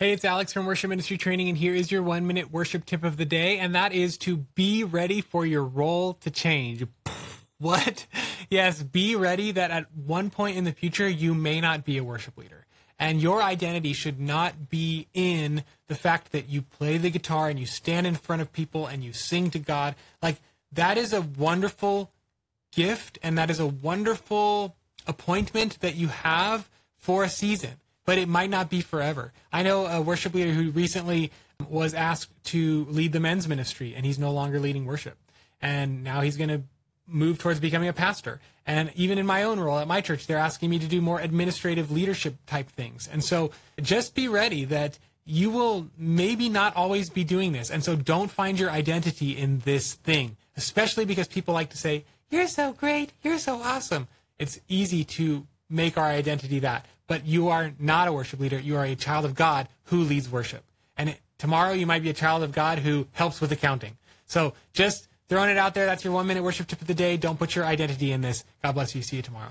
[0.00, 3.02] Hey, it's Alex from Worship Ministry Training, and here is your one minute worship tip
[3.02, 6.86] of the day, and that is to be ready for your role to change.
[7.60, 8.06] What?
[8.48, 12.04] Yes, be ready that at one point in the future, you may not be a
[12.04, 12.64] worship leader.
[13.00, 17.58] And your identity should not be in the fact that you play the guitar and
[17.58, 19.96] you stand in front of people and you sing to God.
[20.22, 20.36] Like,
[20.70, 22.12] that is a wonderful
[22.70, 24.76] gift and that is a wonderful
[25.08, 29.34] appointment that you have for a season but it might not be forever.
[29.52, 31.30] I know a worship leader who recently
[31.68, 35.18] was asked to lead the men's ministry, and he's no longer leading worship.
[35.60, 36.62] And now he's going to
[37.06, 38.40] move towards becoming a pastor.
[38.64, 41.20] And even in my own role at my church, they're asking me to do more
[41.20, 43.06] administrative leadership type things.
[43.12, 47.70] And so just be ready that you will maybe not always be doing this.
[47.70, 52.06] And so don't find your identity in this thing, especially because people like to say,
[52.30, 53.12] You're so great.
[53.22, 54.08] You're so awesome.
[54.38, 58.60] It's easy to make our identity that but you are not a worship leader.
[58.60, 60.62] You are a child of God who leads worship.
[60.96, 63.96] And tomorrow you might be a child of God who helps with accounting.
[64.26, 65.86] So just throwing it out there.
[65.86, 67.16] That's your one minute worship tip of the day.
[67.16, 68.44] Don't put your identity in this.
[68.62, 69.02] God bless you.
[69.02, 69.46] See you tomorrow.